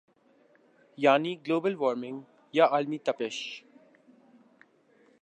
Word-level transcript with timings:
یعنی 0.97 1.35
global 1.37 1.75
warming 1.75 2.23
یا 2.53 2.65
عالمی 2.65 2.99
تپش 2.99 3.63